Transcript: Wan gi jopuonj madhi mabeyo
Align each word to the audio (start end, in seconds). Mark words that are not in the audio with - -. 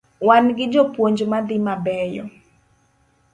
Wan 0.27 0.45
gi 0.57 0.65
jopuonj 0.73 1.19
madhi 1.31 1.57
mabeyo 1.65 2.23